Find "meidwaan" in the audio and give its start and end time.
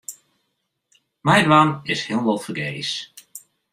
1.25-1.79